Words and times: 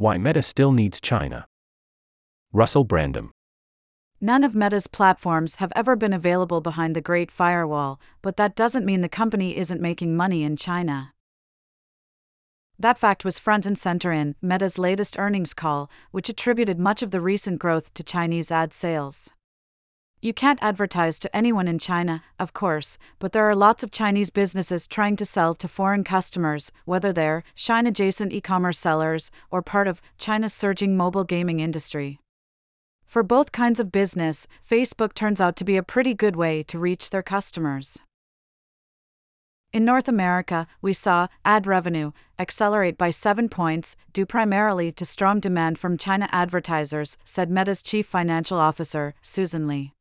Why 0.00 0.16
Meta 0.16 0.40
Still 0.40 0.72
Needs 0.72 0.98
China. 0.98 1.46
Russell 2.54 2.86
Brandom. 2.86 3.32
None 4.18 4.42
of 4.44 4.54
Meta's 4.54 4.86
platforms 4.86 5.56
have 5.56 5.74
ever 5.76 5.94
been 5.94 6.14
available 6.14 6.62
behind 6.62 6.96
the 6.96 7.02
Great 7.02 7.30
Firewall, 7.30 8.00
but 8.22 8.38
that 8.38 8.56
doesn't 8.56 8.86
mean 8.86 9.02
the 9.02 9.10
company 9.10 9.58
isn't 9.58 9.78
making 9.78 10.16
money 10.16 10.42
in 10.42 10.56
China. 10.56 11.12
That 12.78 12.96
fact 12.96 13.26
was 13.26 13.38
front 13.38 13.66
and 13.66 13.78
center 13.78 14.10
in 14.10 14.36
Meta's 14.40 14.78
latest 14.78 15.18
earnings 15.18 15.52
call, 15.52 15.90
which 16.12 16.30
attributed 16.30 16.78
much 16.78 17.02
of 17.02 17.10
the 17.10 17.20
recent 17.20 17.58
growth 17.58 17.92
to 17.92 18.02
Chinese 18.02 18.50
ad 18.50 18.72
sales. 18.72 19.28
You 20.22 20.34
can't 20.34 20.62
advertise 20.62 21.18
to 21.20 21.34
anyone 21.34 21.66
in 21.66 21.78
China, 21.78 22.22
of 22.38 22.52
course, 22.52 22.98
but 23.18 23.32
there 23.32 23.48
are 23.48 23.56
lots 23.56 23.82
of 23.82 23.90
Chinese 23.90 24.28
businesses 24.28 24.86
trying 24.86 25.16
to 25.16 25.24
sell 25.24 25.54
to 25.54 25.66
foreign 25.66 26.04
customers, 26.04 26.72
whether 26.84 27.10
they're 27.10 27.42
Shein 27.56 27.88
adjacent 27.88 28.30
e 28.30 28.42
commerce 28.42 28.78
sellers 28.78 29.30
or 29.50 29.62
part 29.62 29.88
of 29.88 30.02
China's 30.18 30.52
surging 30.52 30.94
mobile 30.94 31.24
gaming 31.24 31.60
industry. 31.60 32.20
For 33.06 33.22
both 33.22 33.50
kinds 33.50 33.80
of 33.80 33.90
business, 33.90 34.46
Facebook 34.70 35.14
turns 35.14 35.40
out 35.40 35.56
to 35.56 35.64
be 35.64 35.78
a 35.78 35.82
pretty 35.82 36.12
good 36.12 36.36
way 36.36 36.62
to 36.64 36.78
reach 36.78 37.08
their 37.08 37.22
customers. 37.22 37.96
In 39.72 39.86
North 39.86 40.06
America, 40.06 40.66
we 40.82 40.92
saw 40.92 41.28
ad 41.46 41.66
revenue 41.66 42.12
accelerate 42.38 42.98
by 42.98 43.08
seven 43.08 43.48
points, 43.48 43.96
due 44.12 44.26
primarily 44.26 44.92
to 44.92 45.06
strong 45.06 45.40
demand 45.40 45.78
from 45.78 45.96
China 45.96 46.28
advertisers, 46.30 47.16
said 47.24 47.50
Meta's 47.50 47.80
chief 47.80 48.06
financial 48.06 48.58
officer, 48.58 49.14
Susan 49.22 49.66
Li. 49.66 49.94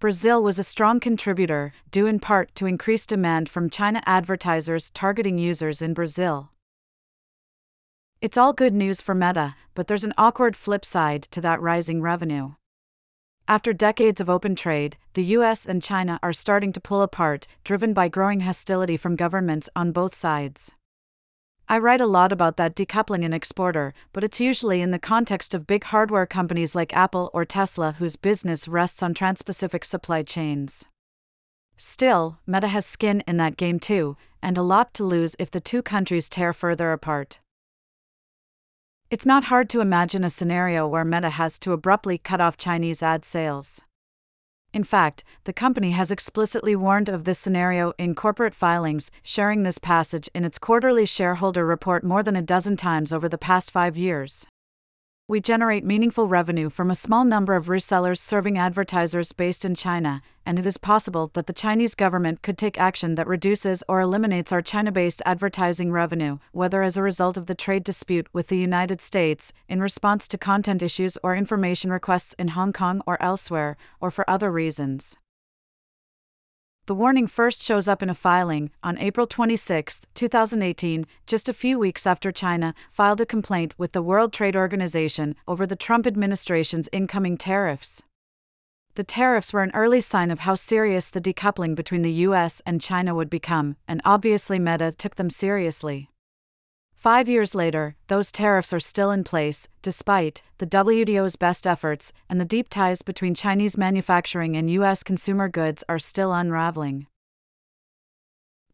Brazil 0.00 0.42
was 0.42 0.58
a 0.58 0.64
strong 0.64 0.98
contributor, 0.98 1.74
due 1.90 2.06
in 2.06 2.18
part 2.18 2.54
to 2.54 2.64
increased 2.64 3.10
demand 3.10 3.50
from 3.50 3.68
China 3.68 4.02
advertisers 4.06 4.88
targeting 4.88 5.36
users 5.36 5.82
in 5.82 5.92
Brazil. 5.92 6.52
It's 8.22 8.38
all 8.38 8.54
good 8.54 8.72
news 8.72 9.02
for 9.02 9.14
Meta, 9.14 9.56
but 9.74 9.88
there's 9.88 10.04
an 10.04 10.14
awkward 10.16 10.56
flip 10.56 10.86
side 10.86 11.24
to 11.24 11.42
that 11.42 11.60
rising 11.60 12.00
revenue. 12.00 12.54
After 13.46 13.74
decades 13.74 14.22
of 14.22 14.30
open 14.30 14.54
trade, 14.56 14.96
the 15.12 15.36
US 15.36 15.66
and 15.66 15.82
China 15.82 16.18
are 16.22 16.32
starting 16.32 16.72
to 16.72 16.80
pull 16.80 17.02
apart, 17.02 17.46
driven 17.62 17.92
by 17.92 18.08
growing 18.08 18.40
hostility 18.40 18.96
from 18.96 19.16
governments 19.16 19.68
on 19.76 19.92
both 19.92 20.14
sides. 20.14 20.72
I 21.70 21.78
write 21.78 22.00
a 22.00 22.06
lot 22.06 22.32
about 22.32 22.56
that 22.56 22.74
decoupling 22.74 23.22
in 23.22 23.32
Exporter, 23.32 23.94
but 24.12 24.24
it's 24.24 24.40
usually 24.40 24.82
in 24.82 24.90
the 24.90 24.98
context 24.98 25.54
of 25.54 25.68
big 25.68 25.84
hardware 25.84 26.26
companies 26.26 26.74
like 26.74 26.92
Apple 26.96 27.30
or 27.32 27.44
Tesla 27.44 27.94
whose 27.96 28.16
business 28.16 28.66
rests 28.66 29.04
on 29.04 29.14
trans-Pacific 29.14 29.84
supply 29.84 30.24
chains. 30.24 30.84
Still, 31.76 32.40
Meta 32.44 32.66
has 32.66 32.84
skin 32.84 33.22
in 33.28 33.36
that 33.36 33.56
game 33.56 33.78
too, 33.78 34.16
and 34.42 34.58
a 34.58 34.62
lot 34.62 34.92
to 34.94 35.04
lose 35.04 35.36
if 35.38 35.48
the 35.48 35.60
two 35.60 35.80
countries 35.80 36.28
tear 36.28 36.52
further 36.52 36.90
apart. 36.90 37.38
It's 39.08 39.24
not 39.24 39.44
hard 39.44 39.70
to 39.70 39.80
imagine 39.80 40.24
a 40.24 40.28
scenario 40.28 40.88
where 40.88 41.04
Meta 41.04 41.30
has 41.30 41.56
to 41.60 41.72
abruptly 41.72 42.18
cut 42.18 42.40
off 42.40 42.56
Chinese 42.56 43.00
ad 43.00 43.24
sales. 43.24 43.80
In 44.72 44.84
fact, 44.84 45.24
the 45.44 45.52
company 45.52 45.90
has 45.90 46.10
explicitly 46.10 46.76
warned 46.76 47.08
of 47.08 47.24
this 47.24 47.38
scenario 47.38 47.92
in 47.98 48.14
corporate 48.14 48.54
filings, 48.54 49.10
sharing 49.22 49.62
this 49.62 49.78
passage 49.78 50.28
in 50.34 50.44
its 50.44 50.58
quarterly 50.58 51.06
shareholder 51.06 51.66
report 51.66 52.04
more 52.04 52.22
than 52.22 52.36
a 52.36 52.42
dozen 52.42 52.76
times 52.76 53.12
over 53.12 53.28
the 53.28 53.38
past 53.38 53.70
five 53.70 53.96
years 53.96 54.46
we 55.30 55.40
generate 55.40 55.84
meaningful 55.84 56.26
revenue 56.26 56.68
from 56.68 56.90
a 56.90 56.94
small 56.96 57.24
number 57.24 57.54
of 57.54 57.66
resellers 57.66 58.18
serving 58.18 58.58
advertisers 58.58 59.30
based 59.30 59.64
in 59.64 59.76
China, 59.76 60.20
and 60.44 60.58
it 60.58 60.66
is 60.66 60.76
possible 60.76 61.30
that 61.34 61.46
the 61.46 61.52
Chinese 61.52 61.94
government 61.94 62.42
could 62.42 62.58
take 62.58 62.80
action 62.80 63.14
that 63.14 63.28
reduces 63.28 63.84
or 63.88 64.00
eliminates 64.00 64.50
our 64.50 64.60
China 64.60 64.90
based 64.90 65.22
advertising 65.24 65.92
revenue, 65.92 66.38
whether 66.50 66.82
as 66.82 66.96
a 66.96 67.02
result 67.02 67.36
of 67.36 67.46
the 67.46 67.54
trade 67.54 67.84
dispute 67.84 68.26
with 68.32 68.48
the 68.48 68.58
United 68.58 69.00
States, 69.00 69.52
in 69.68 69.80
response 69.80 70.26
to 70.26 70.36
content 70.36 70.82
issues 70.82 71.16
or 71.22 71.36
information 71.36 71.92
requests 71.92 72.34
in 72.36 72.48
Hong 72.48 72.72
Kong 72.72 73.00
or 73.06 73.22
elsewhere, 73.22 73.76
or 74.00 74.10
for 74.10 74.28
other 74.28 74.50
reasons. 74.50 75.16
The 76.86 76.94
warning 76.94 77.26
first 77.28 77.62
shows 77.62 77.86
up 77.86 78.02
in 78.02 78.10
a 78.10 78.14
filing 78.14 78.70
on 78.82 78.98
April 78.98 79.26
26, 79.26 80.00
2018, 80.14 81.06
just 81.26 81.48
a 81.48 81.52
few 81.52 81.78
weeks 81.78 82.06
after 82.06 82.32
China 82.32 82.74
filed 82.90 83.20
a 83.20 83.26
complaint 83.26 83.74
with 83.78 83.92
the 83.92 84.02
World 84.02 84.32
Trade 84.32 84.56
Organization 84.56 85.36
over 85.46 85.66
the 85.66 85.76
Trump 85.76 86.06
administration's 86.06 86.88
incoming 86.92 87.36
tariffs. 87.36 88.02
The 88.96 89.04
tariffs 89.04 89.52
were 89.52 89.62
an 89.62 89.70
early 89.72 90.00
sign 90.00 90.32
of 90.32 90.40
how 90.40 90.56
serious 90.56 91.10
the 91.10 91.20
decoupling 91.20 91.76
between 91.76 92.02
the 92.02 92.26
US 92.26 92.60
and 92.66 92.80
China 92.80 93.14
would 93.14 93.30
become, 93.30 93.76
and 93.86 94.02
obviously 94.04 94.58
Meta 94.58 94.90
took 94.90 95.14
them 95.14 95.30
seriously. 95.30 96.10
Five 97.00 97.30
years 97.30 97.54
later, 97.54 97.96
those 98.08 98.30
tariffs 98.30 98.74
are 98.74 98.78
still 98.78 99.10
in 99.10 99.24
place, 99.24 99.68
despite 99.80 100.42
the 100.58 100.66
WTO's 100.66 101.34
best 101.34 101.66
efforts, 101.66 102.12
and 102.28 102.38
the 102.38 102.44
deep 102.44 102.68
ties 102.68 103.00
between 103.00 103.34
Chinese 103.34 103.78
manufacturing 103.78 104.54
and 104.54 104.70
U.S. 104.72 105.02
consumer 105.02 105.48
goods 105.48 105.82
are 105.88 105.98
still 105.98 106.30
unraveling. 106.34 107.06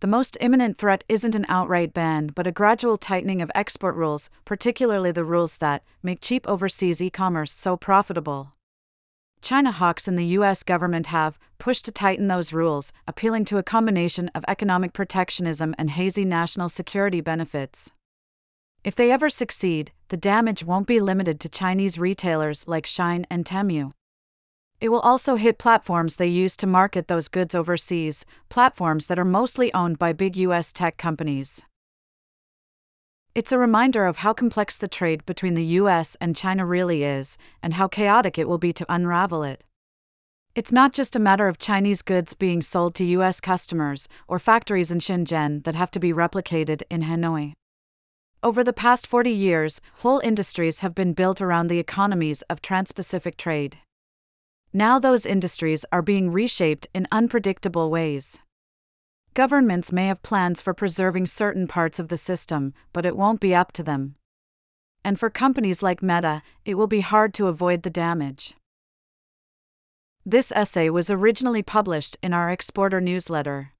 The 0.00 0.08
most 0.08 0.36
imminent 0.40 0.76
threat 0.76 1.04
isn't 1.08 1.36
an 1.36 1.46
outright 1.48 1.94
ban 1.94 2.32
but 2.34 2.48
a 2.48 2.50
gradual 2.50 2.96
tightening 2.96 3.40
of 3.40 3.52
export 3.54 3.94
rules, 3.94 4.28
particularly 4.44 5.12
the 5.12 5.22
rules 5.22 5.58
that 5.58 5.84
make 6.02 6.20
cheap 6.20 6.48
overseas 6.48 7.00
e 7.00 7.10
commerce 7.10 7.52
so 7.52 7.76
profitable. 7.76 8.54
China 9.40 9.70
hawks 9.70 10.08
in 10.08 10.16
the 10.16 10.26
U.S. 10.38 10.64
government 10.64 11.06
have 11.06 11.38
pushed 11.58 11.84
to 11.84 11.92
tighten 11.92 12.26
those 12.26 12.52
rules, 12.52 12.92
appealing 13.06 13.44
to 13.44 13.58
a 13.58 13.62
combination 13.62 14.32
of 14.34 14.44
economic 14.48 14.92
protectionism 14.92 15.76
and 15.78 15.90
hazy 15.90 16.24
national 16.24 16.68
security 16.68 17.20
benefits. 17.20 17.92
If 18.86 18.94
they 18.94 19.10
ever 19.10 19.28
succeed, 19.28 19.90
the 20.10 20.16
damage 20.16 20.62
won't 20.62 20.86
be 20.86 21.00
limited 21.00 21.40
to 21.40 21.48
Chinese 21.48 21.98
retailers 21.98 22.68
like 22.68 22.86
Shein 22.86 23.24
and 23.28 23.44
Temu. 23.44 23.90
It 24.80 24.90
will 24.90 25.00
also 25.00 25.34
hit 25.34 25.58
platforms 25.58 26.14
they 26.14 26.28
use 26.28 26.56
to 26.58 26.68
market 26.68 27.08
those 27.08 27.26
goods 27.26 27.56
overseas, 27.56 28.24
platforms 28.48 29.08
that 29.08 29.18
are 29.18 29.24
mostly 29.24 29.74
owned 29.74 29.98
by 29.98 30.12
big 30.12 30.36
US 30.36 30.72
tech 30.72 30.98
companies. 30.98 31.62
It's 33.34 33.50
a 33.50 33.58
reminder 33.58 34.06
of 34.06 34.18
how 34.18 34.32
complex 34.32 34.78
the 34.78 34.86
trade 34.86 35.26
between 35.26 35.54
the 35.54 35.80
US 35.80 36.16
and 36.20 36.36
China 36.36 36.64
really 36.64 37.02
is, 37.02 37.38
and 37.64 37.74
how 37.74 37.88
chaotic 37.88 38.38
it 38.38 38.46
will 38.48 38.56
be 38.56 38.72
to 38.72 38.86
unravel 38.88 39.42
it. 39.42 39.64
It's 40.54 40.70
not 40.70 40.92
just 40.92 41.16
a 41.16 41.26
matter 41.28 41.48
of 41.48 41.58
Chinese 41.58 42.02
goods 42.02 42.34
being 42.34 42.62
sold 42.62 42.94
to 42.94 43.04
US 43.16 43.40
customers 43.40 44.08
or 44.28 44.38
factories 44.38 44.92
in 44.92 45.00
Shenzhen 45.00 45.64
that 45.64 45.74
have 45.74 45.90
to 45.90 45.98
be 45.98 46.12
replicated 46.12 46.82
in 46.88 47.02
Hanoi. 47.02 47.54
Over 48.46 48.62
the 48.62 48.72
past 48.72 49.08
40 49.08 49.32
years, 49.32 49.80
whole 50.02 50.20
industries 50.20 50.78
have 50.78 50.94
been 50.94 51.14
built 51.14 51.40
around 51.40 51.66
the 51.66 51.80
economies 51.80 52.42
of 52.42 52.62
trans 52.62 52.92
Pacific 52.92 53.36
trade. 53.36 53.78
Now 54.72 55.00
those 55.00 55.26
industries 55.26 55.84
are 55.90 56.00
being 56.00 56.30
reshaped 56.30 56.86
in 56.94 57.08
unpredictable 57.10 57.90
ways. 57.90 58.38
Governments 59.34 59.90
may 59.90 60.06
have 60.06 60.22
plans 60.22 60.62
for 60.62 60.74
preserving 60.74 61.26
certain 61.26 61.66
parts 61.66 61.98
of 61.98 62.06
the 62.06 62.16
system, 62.16 62.72
but 62.92 63.04
it 63.04 63.16
won't 63.16 63.40
be 63.40 63.52
up 63.52 63.72
to 63.72 63.82
them. 63.82 64.14
And 65.02 65.18
for 65.18 65.28
companies 65.28 65.82
like 65.82 66.00
Meta, 66.00 66.40
it 66.64 66.74
will 66.76 66.86
be 66.86 67.00
hard 67.00 67.34
to 67.34 67.48
avoid 67.48 67.82
the 67.82 67.90
damage. 67.90 68.54
This 70.24 70.52
essay 70.52 70.88
was 70.88 71.10
originally 71.10 71.64
published 71.64 72.16
in 72.22 72.32
our 72.32 72.48
Exporter 72.52 73.00
newsletter. 73.00 73.72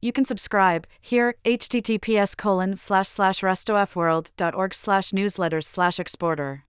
You 0.00 0.12
can 0.12 0.24
subscribe 0.24 0.86
here 1.00 1.36
https 1.44 2.36
colon 2.36 2.76
slash 2.76 3.08
slash 3.08 3.40
restofworld.org 3.40 4.74
slash 4.74 5.10
newsletters 5.10 5.64
slash 5.64 5.98
exporter. 5.98 6.64